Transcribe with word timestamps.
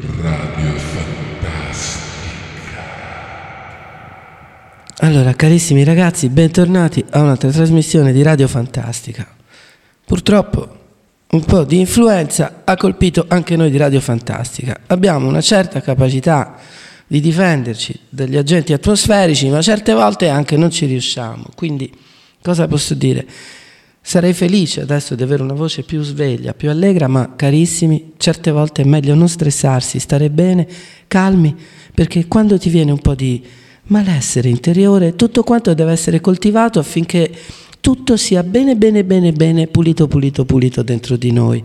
Radio 0.00 0.76
Fantastica. 0.76 2.06
Allora, 4.98 5.34
carissimi 5.34 5.82
ragazzi, 5.82 6.28
bentornati 6.28 7.04
a 7.10 7.20
un'altra 7.20 7.50
trasmissione 7.50 8.12
di 8.12 8.22
Radio 8.22 8.46
Fantastica. 8.46 9.26
Purtroppo 10.04 10.76
un 11.30 11.44
po' 11.44 11.64
di 11.64 11.80
influenza 11.80 12.62
ha 12.62 12.76
colpito 12.76 13.24
anche 13.26 13.56
noi 13.56 13.72
di 13.72 13.76
Radio 13.76 14.00
Fantastica. 14.00 14.82
Abbiamo 14.86 15.26
una 15.26 15.40
certa 15.40 15.80
capacità 15.80 16.54
di 17.04 17.20
difenderci 17.20 17.98
dagli 18.08 18.36
agenti 18.36 18.72
atmosferici, 18.72 19.48
ma 19.48 19.60
certe 19.62 19.94
volte 19.94 20.28
anche 20.28 20.56
non 20.56 20.70
ci 20.70 20.86
riusciamo. 20.86 21.46
Quindi, 21.56 21.92
cosa 22.40 22.68
posso 22.68 22.94
dire? 22.94 23.26
Sarei 24.08 24.32
felice 24.32 24.80
adesso 24.80 25.14
di 25.14 25.22
avere 25.22 25.42
una 25.42 25.52
voce 25.52 25.82
più 25.82 26.00
sveglia, 26.00 26.54
più 26.54 26.70
allegra, 26.70 27.08
ma 27.08 27.34
carissimi, 27.36 28.12
certe 28.16 28.50
volte 28.50 28.80
è 28.80 28.84
meglio 28.86 29.14
non 29.14 29.28
stressarsi, 29.28 29.98
stare 29.98 30.30
bene, 30.30 30.66
calmi, 31.06 31.54
perché 31.92 32.26
quando 32.26 32.58
ti 32.58 32.70
viene 32.70 32.90
un 32.90 33.00
po' 33.00 33.14
di 33.14 33.44
malessere 33.88 34.48
interiore, 34.48 35.14
tutto 35.14 35.42
quanto 35.42 35.74
deve 35.74 35.92
essere 35.92 36.22
coltivato 36.22 36.78
affinché 36.78 37.30
tutto 37.80 38.16
sia 38.16 38.42
bene, 38.42 38.76
bene, 38.76 39.04
bene, 39.04 39.32
bene, 39.32 39.66
pulito, 39.66 40.08
pulito, 40.08 40.46
pulito 40.46 40.82
dentro 40.82 41.16
di 41.18 41.30
noi. 41.30 41.62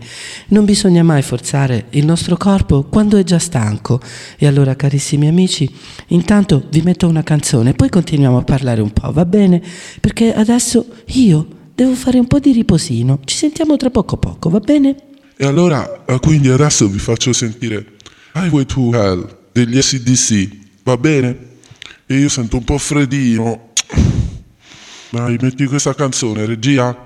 Non 0.48 0.66
bisogna 0.66 1.02
mai 1.02 1.22
forzare 1.22 1.86
il 1.92 2.04
nostro 2.04 2.36
corpo 2.36 2.82
quando 2.82 3.16
è 3.16 3.24
già 3.24 3.38
stanco. 3.38 4.02
E 4.36 4.46
allora, 4.46 4.76
carissimi 4.76 5.28
amici, 5.28 5.66
intanto 6.08 6.62
vi 6.68 6.82
metto 6.82 7.08
una 7.08 7.22
canzone, 7.22 7.72
poi 7.72 7.88
continuiamo 7.88 8.36
a 8.36 8.42
parlare 8.42 8.82
un 8.82 8.92
po', 8.92 9.10
va 9.12 9.24
bene? 9.24 9.62
Perché 9.98 10.34
adesso 10.34 10.84
io 11.06 11.53
devo 11.74 11.94
fare 11.94 12.18
un 12.18 12.26
po' 12.26 12.38
di 12.38 12.52
riposino. 12.52 13.20
Ci 13.24 13.36
sentiamo 13.36 13.76
tra 13.76 13.90
poco 13.90 14.16
poco, 14.16 14.48
va 14.48 14.60
bene? 14.60 14.96
E 15.36 15.44
allora, 15.44 16.04
eh, 16.06 16.18
quindi 16.20 16.48
adesso 16.48 16.86
vi 16.88 16.98
faccio 16.98 17.32
sentire 17.32 17.94
Highway 18.34 18.64
to 18.64 18.92
Hell 18.94 19.36
degli 19.52 19.80
SDC, 19.80 20.48
va 20.84 20.96
bene? 20.96 21.52
E 22.06 22.16
io 22.16 22.28
sento 22.28 22.56
un 22.56 22.64
po' 22.64 22.78
freddino. 22.78 23.72
Dai, 25.10 25.36
metti 25.40 25.66
questa 25.66 25.94
canzone, 25.94 26.44
regia. 26.44 26.96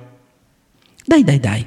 Dai, 1.05 1.25
dai, 1.25 1.41
dai. 1.41 1.67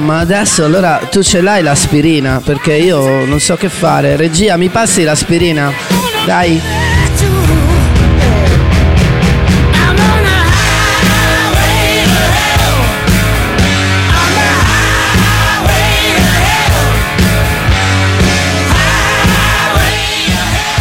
Ma 0.00 0.18
adesso 0.18 0.64
allora 0.64 1.00
tu 1.10 1.22
ce 1.22 1.40
l'hai 1.40 1.62
l'aspirina? 1.62 2.40
Perché 2.44 2.74
io 2.74 3.24
non 3.24 3.38
so 3.40 3.56
che 3.56 3.68
fare. 3.68 4.16
Regia, 4.16 4.56
mi 4.56 4.68
passi 4.68 5.02
l'aspirina? 5.02 5.72
Dai. 6.24 6.60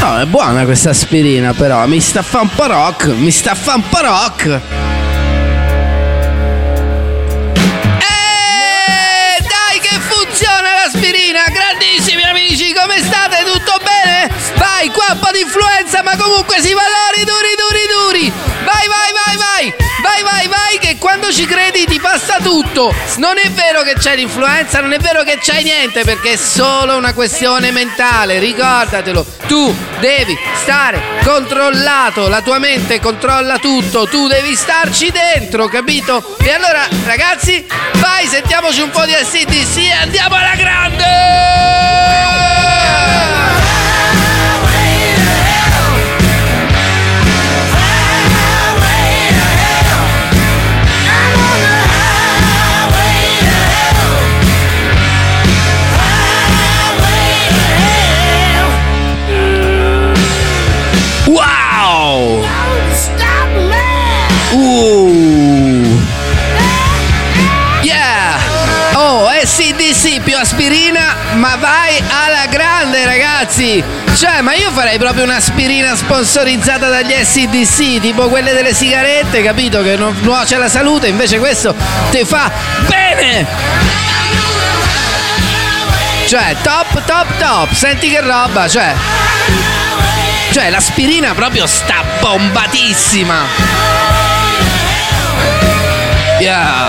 No, 0.01 0.19
è 0.19 0.25
buona 0.25 0.63
questa 0.63 0.89
aspirina, 0.91 1.53
però. 1.53 1.85
Mi 1.85 1.99
sta 1.99 2.19
a 2.19 2.23
fa 2.23 2.41
un 2.41 2.49
po' 2.49 2.67
rock. 2.67 3.07
Mi 3.07 3.31
sta 3.31 3.51
a 3.51 3.55
fa 3.55 3.75
un 3.75 3.83
po' 3.89 3.99
rock. 4.01 4.88
Grandissimi 11.79 12.23
amici, 12.23 12.73
come 12.73 13.01
state? 13.01 13.45
Tutto 13.45 13.79
bene? 13.81 14.29
Vai, 14.55 14.89
qua 14.89 15.13
un 15.13 15.19
po' 15.19 15.31
di 15.31 15.39
influenza, 15.39 16.03
ma 16.03 16.17
comunque 16.17 16.59
si 16.59 16.73
valori 16.73 17.23
duri, 17.23 17.55
duri, 17.55 17.87
duri! 17.87 18.33
Vai, 18.65 18.85
vai, 18.85 19.11
vai, 19.13 19.37
vai! 19.37 19.75
Vai, 20.01 20.23
vai, 20.23 20.47
vai, 20.47 20.77
che 20.77 20.97
quando 20.97 21.31
ci 21.31 21.45
credi 21.45 21.68
ti 21.99 22.01
passa 22.01 22.37
tutto! 22.41 22.93
Non 23.17 23.37
è 23.37 23.51
vero 23.51 23.81
che 23.81 23.93
c'è 23.93 24.15
l'influenza, 24.15 24.79
non 24.79 24.93
è 24.93 24.99
vero 24.99 25.23
che 25.23 25.37
c'hai 25.41 25.63
niente, 25.63 26.03
perché 26.03 26.33
è 26.33 26.35
solo 26.37 26.95
una 26.95 27.13
questione 27.13 27.71
mentale, 27.71 28.39
ricordatelo! 28.39 29.25
Tu 29.47 29.75
devi 29.99 30.37
stare 30.61 31.01
controllato, 31.23 32.29
la 32.29 32.41
tua 32.41 32.57
mente 32.57 32.99
controlla 32.99 33.57
tutto, 33.57 34.07
tu 34.07 34.27
devi 34.27 34.55
starci 34.55 35.11
dentro, 35.11 35.67
capito? 35.67 36.37
E 36.41 36.51
allora, 36.53 36.87
ragazzi, 37.05 37.67
vai, 37.95 38.25
sentiamoci 38.27 38.81
un 38.81 38.89
po' 38.89 39.05
di 39.05 39.13
SDC 39.13 39.77
e 39.77 39.91
andiamo 39.91 40.35
alla 40.35 40.55
grande! 40.55 41.78
SDC 69.59 70.21
più 70.21 70.37
aspirina, 70.37 71.17
ma 71.33 71.57
vai 71.57 72.01
alla 72.07 72.45
grande, 72.49 73.03
ragazzi! 73.03 73.83
Cioè, 74.15 74.39
ma 74.39 74.53
io 74.53 74.71
farei 74.71 74.97
proprio 74.97 75.25
un'aspirina 75.25 75.97
sponsorizzata 75.97 76.87
dagli 76.87 77.11
SDC, 77.11 77.99
tipo 77.99 78.29
quelle 78.29 78.53
delle 78.53 78.73
sigarette, 78.73 79.43
capito? 79.43 79.81
Che 79.81 79.97
non 79.97 80.15
nuoce 80.21 80.55
alla 80.55 80.69
salute, 80.69 81.07
invece 81.07 81.39
questo 81.39 81.75
ti 82.09 82.23
fa 82.23 82.49
bene! 82.87 83.45
Cioè, 86.25 86.55
top, 86.61 87.03
top, 87.03 87.27
top! 87.37 87.73
Senti 87.73 88.09
che 88.09 88.21
roba, 88.21 88.65
cioè. 88.69 88.93
Cioè, 90.53 90.69
l'aspirina 90.69 91.33
proprio 91.33 91.67
sta 91.67 92.01
bombatissima! 92.21 93.45
Yeah. 96.39 96.88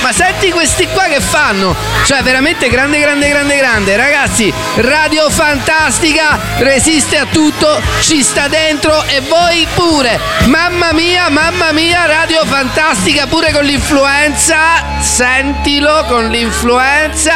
Ma 0.00 0.12
senti 0.12 0.50
questi 0.50 0.86
qua 0.88 1.04
che 1.04 1.20
fanno? 1.20 1.74
Cioè, 2.04 2.22
veramente 2.22 2.68
grande, 2.68 3.00
grande, 3.00 3.28
grande, 3.28 3.56
grande. 3.56 3.96
Ragazzi, 3.96 4.52
Radio 4.76 5.28
Fantastica 5.28 6.38
resiste 6.58 7.18
a 7.18 7.26
tutto, 7.26 7.80
ci 8.00 8.22
sta 8.22 8.48
dentro 8.48 9.04
e 9.04 9.20
voi 9.20 9.66
pure. 9.74 10.18
Mamma 10.46 10.92
mia, 10.92 11.28
mamma 11.28 11.72
mia, 11.72 12.06
Radio 12.06 12.44
Fantastica 12.46 13.26
pure 13.26 13.52
con 13.52 13.64
l'influenza. 13.64 14.56
Sentilo 15.00 16.04
con 16.06 16.28
l'influenza. 16.28 17.34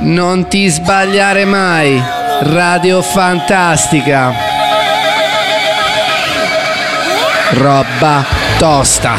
Non 0.00 0.48
ti 0.48 0.68
sbagliare 0.68 1.44
mai. 1.44 2.02
Radio 2.40 3.00
Fantastica. 3.00 4.52
Roba 7.52 8.33
tosta. 8.64 9.18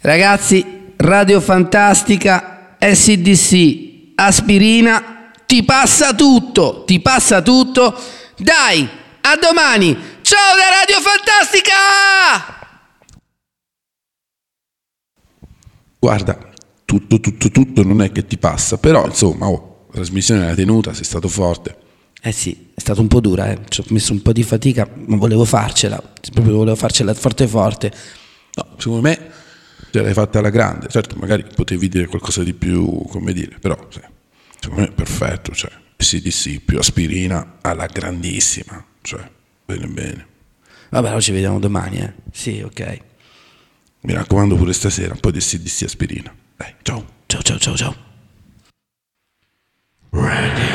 Ragazzi, 0.00 0.94
Radio 0.96 1.40
Fantastica, 1.40 2.76
SDC, 2.80 4.14
aspirina, 4.16 5.30
ti 5.46 5.62
passa 5.62 6.12
tutto, 6.14 6.82
ti 6.84 6.98
passa 6.98 7.40
tutto. 7.42 7.96
Dai, 8.36 8.88
a 9.20 9.36
domani. 9.36 9.96
Ciao 10.22 10.56
da 10.56 10.80
Radio 10.80 11.00
Fantastica! 11.00 12.56
Guarda, 16.00 16.48
tutto, 16.88 17.20
tutto, 17.20 17.50
tutto 17.50 17.82
non 17.82 18.00
è 18.00 18.10
che 18.10 18.24
ti 18.24 18.38
passa, 18.38 18.78
però 18.78 19.04
insomma, 19.04 19.46
oh, 19.46 19.88
trasmissione 19.92 20.46
l'hai 20.46 20.54
tenuta, 20.54 20.94
sei 20.94 21.04
stato 21.04 21.28
forte. 21.28 21.76
Eh 22.22 22.32
sì, 22.32 22.70
è 22.74 22.80
stata 22.80 23.02
un 23.02 23.08
po' 23.08 23.20
dura, 23.20 23.50
eh. 23.50 23.58
ci 23.68 23.80
ho 23.80 23.84
messo 23.88 24.14
un 24.14 24.22
po' 24.22 24.32
di 24.32 24.42
fatica, 24.42 24.88
ma 25.06 25.16
volevo 25.16 25.44
farcela, 25.44 26.02
proprio 26.32 26.56
volevo 26.56 26.76
farcela 26.76 27.12
forte 27.12 27.46
forte. 27.46 27.92
No, 28.54 28.68
secondo 28.78 29.02
me 29.02 29.30
ce 29.90 30.00
l'hai 30.00 30.14
fatta 30.14 30.38
alla 30.38 30.48
grande. 30.48 30.88
Certo, 30.88 31.14
magari 31.16 31.44
potevi 31.54 31.88
dire 31.88 32.06
qualcosa 32.06 32.42
di 32.42 32.54
più, 32.54 33.04
come 33.10 33.34
dire, 33.34 33.58
però 33.60 33.76
sì, 33.90 34.00
secondo 34.58 34.80
me 34.80 34.88
è 34.88 34.92
perfetto. 34.92 35.52
Cioè, 35.52 35.70
CDC 35.94 36.60
più 36.60 36.78
aspirina 36.78 37.58
alla 37.60 37.84
grandissima. 37.84 38.82
Cioè, 39.02 39.30
bene 39.66 39.86
bene. 39.88 40.26
Vabbè, 40.88 41.08
allora 41.08 41.20
ci 41.20 41.32
vediamo 41.32 41.58
domani, 41.58 41.98
eh. 41.98 42.14
Sì, 42.32 42.62
ok. 42.64 42.98
Mi 44.00 44.14
raccomando 44.14 44.56
pure 44.56 44.72
stasera 44.72 45.12
un 45.12 45.20
po' 45.20 45.30
di 45.30 45.38
CDC 45.38 45.82
aspirina. 45.82 46.34
Dai, 46.58 46.74
ciao. 46.82 47.04
Ciao 47.28 47.42
ciao 47.42 47.58
ciao 47.58 47.76
ciao. 47.76 47.94
Radio 50.10 50.67